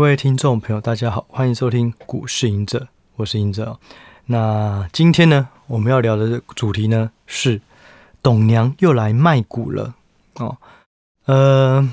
[0.00, 3.78] 各位听众朋友，大家好，欢迎收听股市赢者，我是赢者。
[4.24, 7.60] 那今天呢，我们要聊的主题呢是
[8.22, 9.94] 董娘又来卖股了
[10.36, 10.56] 哦。
[11.26, 11.86] 呃，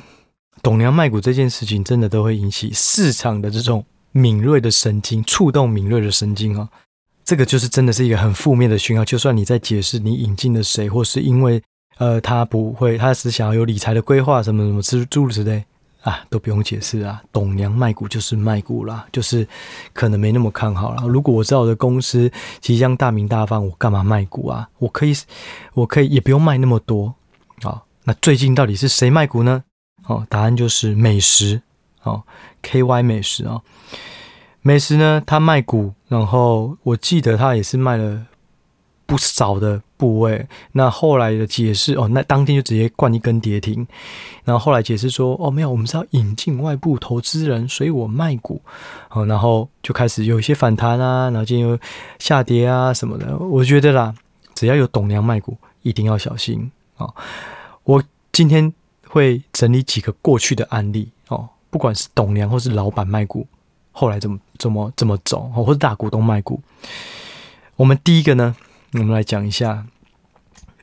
[0.63, 6.69] 董娘卖股这件事情，真的都会引起市场的这种敏锐的神经，触动敏锐的神经啊、哦。
[7.25, 9.03] 这个就是真的是一个很负面的讯号。
[9.03, 11.61] 就算你在解释你引进了谁，或是因为
[11.97, 15.65] 呃他不会，他是想要有理财的规划，什么什么之诸如此类。
[16.01, 19.47] 啊，都不用解释啊，董娘卖股就是卖股啦，就是
[19.93, 21.07] 可能没那么看好了。
[21.07, 24.69] 如果我知道我的公司即将大名大放，我干嘛卖股啊？
[24.79, 25.13] 我可以，
[25.73, 27.13] 我可以也不用卖那么多
[27.63, 27.83] 啊。
[28.03, 29.63] 那最近到底是谁卖股呢？
[30.05, 31.61] 哦，答案就是美食
[32.03, 32.23] 哦
[32.63, 33.61] ，KY 美食啊，
[34.61, 38.25] 美食呢，他卖股，然后我记得他也是卖了
[39.07, 39.81] 不少的。
[39.97, 43.87] 部位，那后来的解释哦，那当天就直接灌一根跌停，
[44.43, 48.61] 然后后来解释说哦，没有，我们是要引进外部投资人，所以我卖股，
[49.09, 51.75] 哦，然后就开始有一些反弹啊，然后今天又
[52.19, 54.13] 下跌啊什么的，我觉得啦，
[54.53, 57.11] 只要有董娘卖股，一定要小心哦。
[57.83, 58.71] 我今天
[59.07, 63.47] 会整理几个过去的案例哦，不管是董娘或是老板卖股，
[63.91, 66.61] 后来怎么怎么怎么走，或是大股东卖股，
[67.77, 68.55] 我们第一个呢。
[68.93, 69.85] 我们来讲一下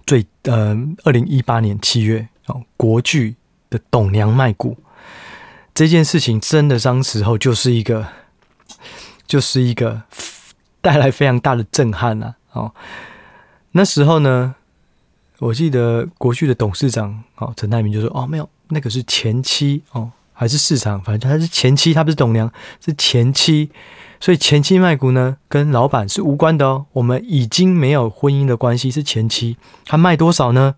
[0.06, 3.34] 最呃，二零一八年七月哦，国巨
[3.70, 4.76] 的董娘卖股
[5.72, 8.06] 这件事情，真的当时候就是一个，
[9.26, 10.02] 就是一个
[10.80, 12.36] 带来非常大的震撼、啊。
[12.52, 12.74] 哦，
[13.72, 14.54] 那时候呢，
[15.38, 22.52] 我记得国巨的董事长哦，陈泰铭就说：“哦，没有，那个是前妻哦，还是市场，反正他是前妻，他不是董娘，
[22.84, 23.70] 是前妻。”
[24.20, 26.86] 所以前妻卖股呢，跟老板是无关的哦。
[26.92, 29.58] 我们已经没有婚姻的关系，是前妻。
[29.84, 30.76] 他卖多少呢？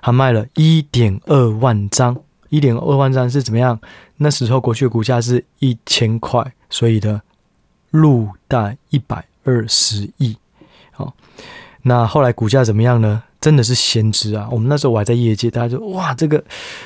[0.00, 2.16] 他卖了一点二万张，
[2.48, 3.78] 一点二万张是怎么样？
[4.16, 7.20] 那时候国巨的股价是一千块，所以的
[7.90, 10.34] 入袋一百二十亿。
[10.92, 11.14] 好，
[11.82, 13.22] 那后来股价怎么样呢？
[13.40, 14.46] 真的是先知啊！
[14.50, 16.44] 我们那时候我还在业界，大家就哇，这个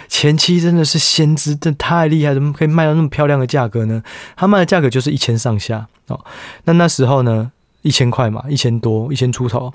[0.09, 4.03] 前期真的是先知，这太厉害，怎么可以卖到那么漂亮的价格呢？
[4.37, 6.25] 他卖的价格就是一千上下哦。
[6.64, 7.50] 那那时候呢，
[7.82, 9.75] 一千块嘛，一千多，一千出头。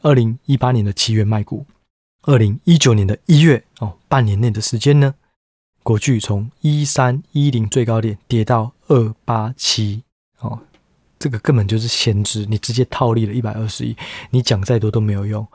[0.00, 1.66] 二零一八年的七月卖股，
[2.22, 5.14] 二零一九年的一月哦，半年内的时间呢，
[5.82, 10.02] 国巨从一三一零最高点跌到二八七
[10.40, 10.58] 哦，
[11.18, 13.94] 这个根本就是先知，你直接套利了一百二十亿，
[14.30, 15.46] 你讲再多都没有用。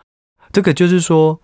[0.57, 1.39] 这个就是说，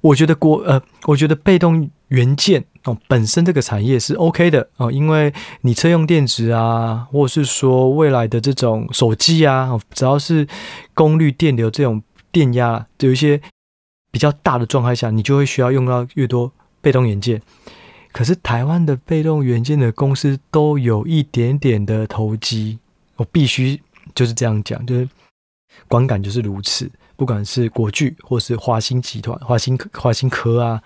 [0.00, 5.30] 我觉得国呃，我觉得被动元件哦，本身这个产业是 OK 的哦，因为
[5.60, 10.48] 你车用电池啊，或者是说未来的这种手机啊，只要是
[10.94, 12.02] 功率电流这种
[12.32, 13.38] 电压有一些
[14.10, 17.42] 比较大的状态下，你就会需要用到越多被动元件。
[18.10, 22.78] 可是台湾的被动元件的公司都有一点点的投机，
[23.16, 23.78] 我必须
[24.14, 25.06] 就是这样讲，就是
[25.88, 26.90] 观感就是如此。
[27.16, 30.82] 不管是国巨或是华兴集团、华兴华兴科啊，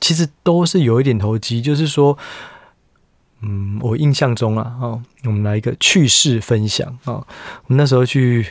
[0.00, 1.62] 其实都是有一点投机。
[1.62, 2.16] 就是说，
[3.42, 7.26] 嗯，我印象中啊，哦，我们来一个趣事分享啊，哦。
[7.66, 8.46] 我们那时候去，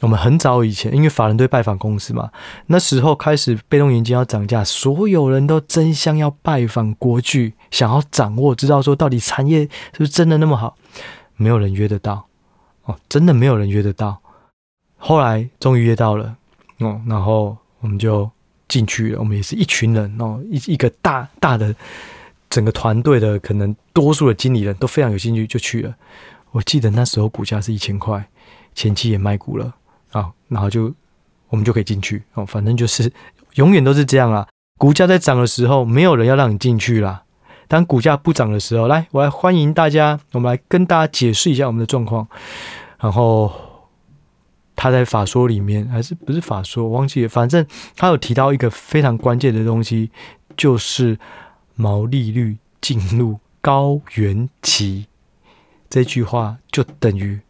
[0.00, 2.30] 我们很早以前，因为法人队拜访公司嘛，
[2.66, 10.76] 那时候开始被动元件要涨价，所有人都争相要拜访国巨，想要掌握，知道说到底产业是不是真的那么好？
[11.36, 12.26] 没有人约得到
[12.84, 14.20] 哦，真的没有人约得到。
[14.96, 16.36] 后来终于约到了。
[16.78, 18.30] 哦，然后我们就
[18.68, 19.18] 进去了。
[19.18, 21.74] 我们也是一群人哦，一一个大大的
[22.50, 25.94] 整个团队的，可能多数的经理人都非常有兴趣，就去了。
[26.50, 28.22] 我记得那时候股价是一千块，
[28.74, 29.74] 前期也卖股了
[30.12, 30.92] 啊，然后就
[31.48, 32.44] 我们就可以进去哦。
[32.44, 33.10] 反正就是
[33.54, 34.46] 永远都是这样啊。
[34.78, 37.22] 股价在涨的时候，没有人要让你进去啦。
[37.68, 42.28] 当股价不涨的时候，来，我来欢迎大家，我们来跟大家解释一下我们的状况，
[42.98, 43.50] 然后。
[44.76, 47.28] 他在法说里面还是不是法说，我忘记了。
[47.28, 47.66] 反正
[47.96, 50.10] 他有提到一个非常关键的东西，
[50.56, 51.18] 就是
[51.74, 55.06] 毛利率进入高原期。
[55.88, 57.40] 这句话就等于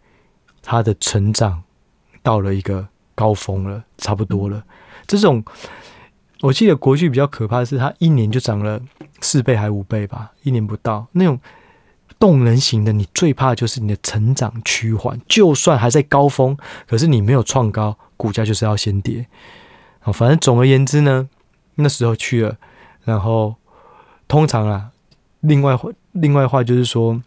[0.63, 1.65] 他的成长
[2.23, 4.65] 到了一个高峰了，差不多了。
[5.07, 5.45] 这种
[6.41, 8.81] 我记得国巨比较可怕的是，他一年就涨了
[9.21, 11.41] 四倍还五倍吧，一年不到那种。
[12.19, 19.27] 动能型的，你最怕就是你的成长趋缓，就算还在高峰，可是你没有创高，股价就是要先跌。
[20.01, 21.29] 好，反正总而言之呢，
[21.75, 22.57] 那时候去了，
[23.05, 23.55] 然后
[24.27, 24.91] 通常啊，
[25.41, 25.79] 另外
[26.13, 27.21] 另外话就是说，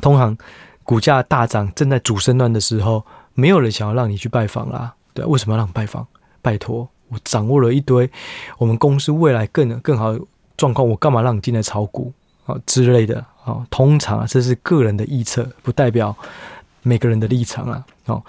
[0.00, 0.36] 通常
[0.84, 4.94] 股价大涨正在主升段的时候，没有人想要让你去拜访啦。
[5.12, 6.06] 对，为什么要让你拜访？
[6.40, 8.10] 拜托，我掌握了一堆
[8.58, 10.14] 我们公司未来更更好
[10.56, 12.12] 状况，我干嘛让你进来炒股？
[12.46, 16.16] 啊之类的啊，通常这是个人的臆测，不代表
[16.82, 17.84] 每个人的立场啊。
[18.06, 18.22] 哦，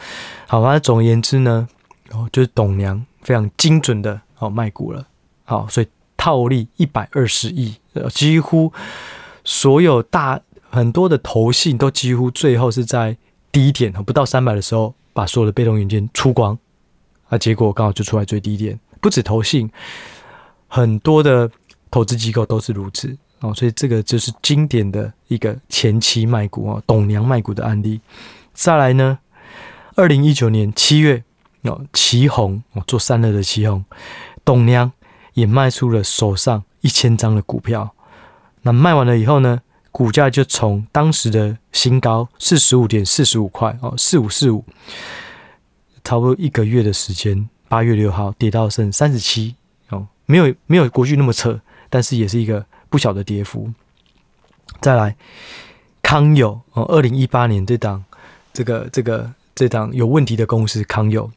[0.48, 1.68] 好，反正总而言之呢，
[2.12, 5.06] 哦，就是董娘非常精准的哦卖股了，
[5.44, 7.76] 好，所以套利一百二十亿，
[8.14, 8.72] 几乎
[9.44, 10.40] 所有大
[10.70, 13.18] 很多的投信都几乎最后是在
[13.52, 16.58] 低点不到三百的时候，把所有的被动元件出光，
[17.28, 19.70] 啊，结果刚好就出来最低点，不止投信，
[20.68, 21.52] 很多的
[21.92, 28.00] 投资机构都是如此哦，所以这个就是经典的一个前期卖股哦，董娘卖股的案例。
[28.54, 29.20] 再来呢？
[29.96, 31.24] 二零一九年七月，
[31.64, 33.84] 哦，奇红哦，做三乐的奇红，
[34.44, 34.92] 董娘
[35.34, 37.94] 也卖出了手上一千张的股票。
[38.62, 39.62] 那卖完了以后呢，
[39.92, 44.66] 股价就从当时的新高四十五点四十五块哦，四五四五，
[46.04, 49.56] 差不多一个月的时间，八月六号跌到剩三十七
[49.90, 51.60] 哦，没有没有国巨那么扯，
[51.90, 53.72] 但是也是一个不小的跌幅。
[54.82, 55.16] 再来，
[56.02, 58.04] 康友哦，二零一八年这档
[58.54, 59.34] 这个这个。
[59.58, 61.32] 这档有问题的公司康友，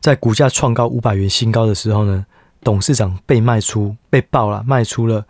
[0.00, 2.26] 在股价创高五百元新高的时候呢，
[2.64, 5.24] 董事长被卖出，被爆了，卖出了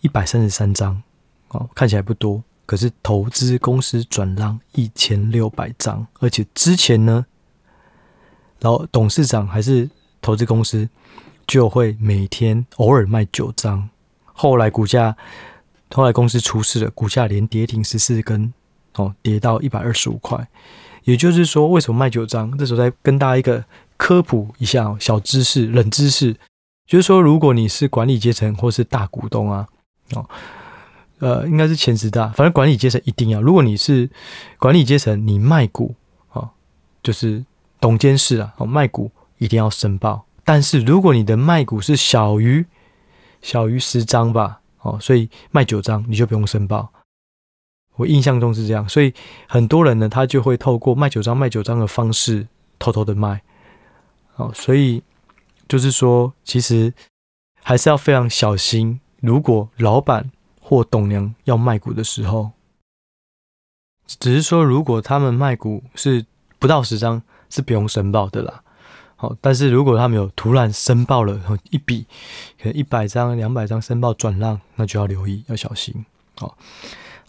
[0.00, 1.02] 一百三十三张，
[1.48, 7.26] 哦，看起来不多，可是投资公司转让一千六百张，而且之前呢，
[8.58, 9.90] 然后董事长还是
[10.22, 10.88] 投资公司
[11.46, 13.86] 就会每天偶尔卖九张，
[14.38, 15.16] 后来股价，
[15.90, 18.54] 后来公司出事了，股价连跌停十四根。
[18.94, 20.48] 哦，跌到一百二十五块，
[21.04, 22.58] 也就是说，为什么卖九张？
[22.58, 23.64] 这时候再跟大家一个
[23.96, 26.34] 科普一下小知识、冷知识，
[26.84, 29.68] 就是说，如果你是管理阶层或是大股东啊，
[30.14, 30.28] 哦，
[31.20, 33.40] 呃，应该是前十大，反正管理阶层一定要。
[33.40, 34.10] 如果你是
[34.58, 35.94] 管理阶层，你卖股
[36.32, 36.48] 哦，
[37.00, 37.44] 就是
[37.78, 40.24] 董监事啊，哦，卖股一定要申报。
[40.44, 42.66] 但是如果你的卖股是小于
[43.42, 46.92] 小于十张吧，哦，所以卖九张你就不用申报。
[47.96, 49.12] 我印象中是这样，所以
[49.48, 52.46] 很多人呢，他就会透过卖九张、卖九张的方式
[52.78, 53.42] 偷偷的卖。
[54.36, 55.02] 哦，所以
[55.66, 56.94] 就是说，其实
[57.62, 59.00] 还是要非常小心。
[59.20, 60.30] 如果老板
[60.60, 62.52] 或董娘要卖股的时候，
[64.06, 66.24] 只是说，如果他们卖股是
[66.60, 67.20] 不到十张，
[67.50, 68.62] 是不用申报的啦。
[69.18, 71.38] 好，但是如果他们有突然申报了
[71.68, 72.06] 一笔，
[72.58, 75.92] 可能一百张、两百张申报转让，那就要留意，要小心。
[76.36, 76.56] 好。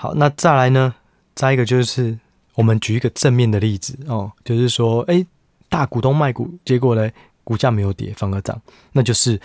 [0.01, 0.95] 好，那再来呢？
[1.35, 2.17] 再一个就是，
[2.55, 5.25] 我们举一个正面的例子哦，就是说，哎，
[5.67, 7.11] 大股东卖股，结果呢，
[7.43, 8.61] 股价没有跌，反而涨，
[8.93, 9.37] 那就是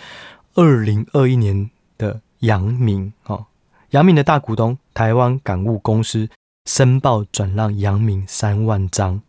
[0.53, 3.45] 二零二一年的阳明哦，
[3.89, 6.29] 阳明的大股东台湾港务公司
[6.65, 9.21] 申报转让阳明三万张，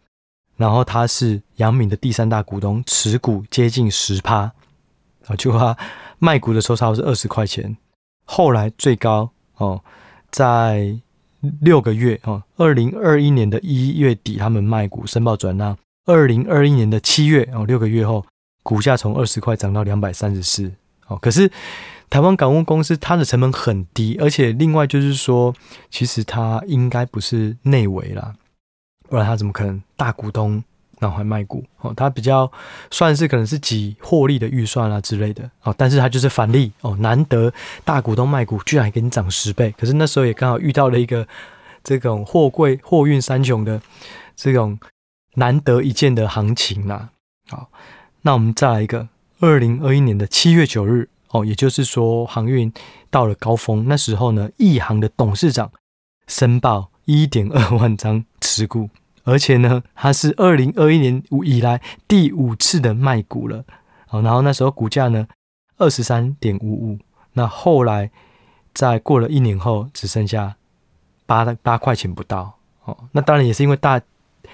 [0.57, 4.53] 然后他是阳明的第三大股东，持股接近十趴
[5.27, 5.77] 啊，就他
[6.19, 7.77] 卖股的时候差不多是二十块钱，
[8.25, 9.83] 后来最高哦，
[10.31, 10.99] 在
[11.61, 15.77] 六个月哦，二零二一年的一月底，他们卖股申报转让。
[16.07, 18.25] 二零二一年的七月哦，六个月后，
[18.63, 20.73] 股价从二十块涨到两百三十四
[21.09, 21.19] 哦。
[21.21, 21.51] 可是
[22.09, 25.53] 台湾港务公司它的成本很低，而且另外就是说，
[25.91, 28.33] 其实它应该不是内围啦，
[29.09, 30.63] 不然他怎么可能大股东？
[30.99, 31.63] 然后还卖股？
[31.83, 32.51] 哦，他比较
[32.91, 35.51] 算是可能是挤获利的预算啊之类的。
[35.63, 36.73] 哦，但是他就是返利。
[36.81, 37.53] 哦，难得
[37.85, 41.29] 大股东卖股居然还给你涨十倍，可是那时候也刚好遇到了一个
[41.85, 43.79] 这种货柜货运三雄的
[44.35, 44.79] 这种
[45.35, 47.11] 难得一见的行情啦。
[47.51, 47.69] 好，
[48.23, 49.07] 那我们再来一个
[49.41, 51.11] 二零二一年的七月九日。
[51.29, 52.73] 哦，也就是说航运
[53.11, 55.71] 到了高峰，那时候呢，亿航的董事长
[56.27, 58.25] 申报一点二万张
[58.57, 58.89] 持股。
[59.29, 63.65] 而且呢，它是二零二一年以来第五次的卖股了，
[64.11, 65.27] 哦，然后那时候股价呢
[65.79, 66.99] 二十三点五五，
[67.33, 68.09] 那后来
[68.73, 70.55] 在过了一年后，只剩下
[71.27, 74.01] 八八块钱不到，哦，那当然也是因为大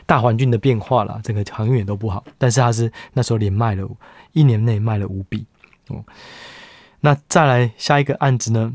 [0.06, 3.86] 大环境的变化啦，整个航运都不好，但是它是那时候连卖了
[4.32, 5.44] 一年内卖了五笔，
[5.88, 6.02] 哦，
[7.00, 8.72] 那再来下一个案子呢，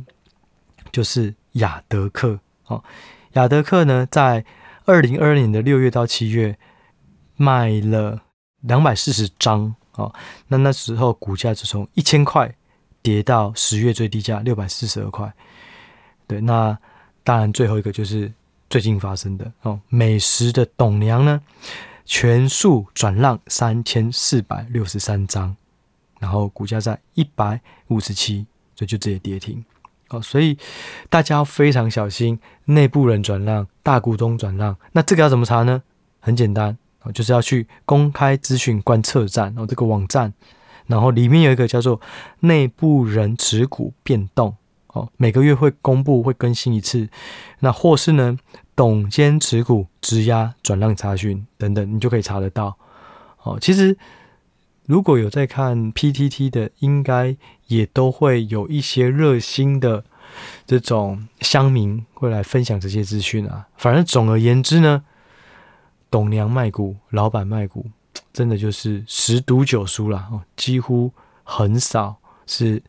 [0.92, 2.84] 就是亚德克，哦，
[3.34, 4.46] 亚德克呢在。
[4.88, 6.58] 二零二二年的六月到七月，
[7.36, 8.20] 卖了
[8.62, 10.12] 两百四十张哦。
[10.48, 12.52] 那那时候股价就从一千块
[13.02, 15.32] 跌到十月最低价六百四十二块。
[16.26, 16.76] 对，那
[17.24, 18.32] 当然最后一个就是
[18.70, 21.42] 最近发生的哦，美食的董娘呢，
[22.06, 25.54] 全数转让三千四百六十三张，
[26.20, 29.64] 然后股价在一百五十七，所以就直接跌停。
[30.10, 30.58] 哦，所以
[31.10, 35.84] 大家要非常小心，内部人转让、大股东转让，那这个要怎么查呢？
[36.20, 40.34] 很简单，哦，就是要去公开资讯观测站哦，这个网站，
[40.88, 42.00] 然后里面有一个叫做
[42.42, 44.56] 内部人持股变动
[44.88, 47.10] 哦，每个月会公布会更新一次，
[47.60, 48.38] 那或是呢，
[48.76, 52.78] 董监持股质押转让查询等等，你就可以查得到。
[53.44, 53.98] 哦，其实
[54.86, 57.36] 如果有在看 PTT 的，应该
[57.68, 60.04] 也都会有一些热心的
[60.66, 63.68] 这种乡民会来分享这些资讯啊。
[63.78, 65.04] 反正总而言之呢，
[66.10, 67.86] 董娘卖股，老板卖股，
[68.34, 71.12] 真的就是十赌九输了哦，几乎
[71.44, 72.82] 很少是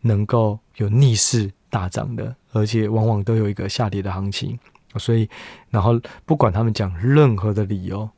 [0.00, 4.58] 能够有逆势大涨的，而且往往都有一个下跌的行情。
[4.96, 5.28] 所以，
[5.68, 8.10] 然后不管他们讲任何的理由，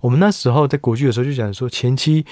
[0.00, 2.24] 我们那时候在国剧的时候就讲说，前期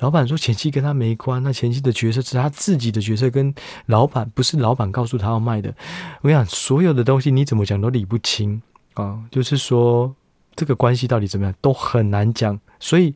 [0.00, 3.54] 老板说前期跟他没关，那前期的角色是他自己的角色，跟
[3.86, 5.74] 老板不是老板告诉他要卖的。
[6.22, 8.60] 我想所有的东西你怎么讲都理不清
[8.94, 10.14] 啊，就是说
[10.54, 12.58] 这个关系到底怎么样都很难讲。
[12.78, 13.14] 所以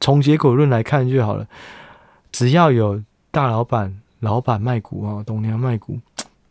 [0.00, 1.46] 从结果论来看就好了，
[2.32, 5.98] 只要有大老板、老板卖股啊，董娘卖股，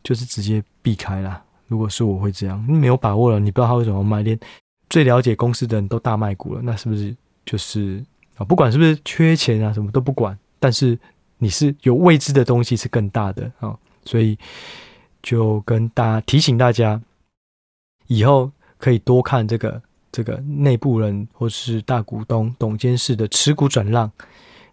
[0.04, 1.42] 就是直接避开啦。
[1.68, 4.40] 如果是我会这样，没有把握了，你不知道他为什么卖，连
[4.90, 7.16] 最了解公司的人都大卖股了，那是不是
[7.46, 8.04] 就是
[8.38, 8.46] 啊？
[8.46, 10.98] 不管是不是缺钱啊，什么都不管，但是
[11.38, 14.38] 你是有未知的东西是更大的啊，所以
[15.22, 17.02] 就跟大家提醒大家，
[18.08, 24.12] 以后可以多看这个这个内部人或是大股东董监事的持股转让。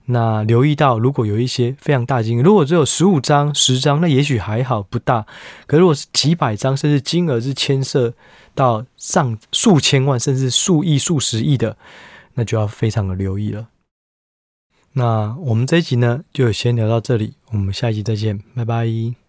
[0.06, 5.24] 那留意到，如果有一些非常大金额，如果只有十五张、十张，那也许还好，不大。
[5.66, 8.12] 可如果是几百张，甚至金额是牵涉
[8.54, 11.76] 到上数千万，甚至数亿、数十亿的，
[12.34, 13.68] 那就要非常的留意了。
[14.94, 19.21] 那我们这一集呢，就先聊到这里，我们下一集再见，拜拜。